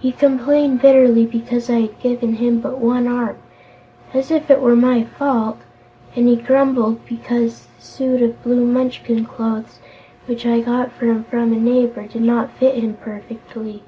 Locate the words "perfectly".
12.96-13.84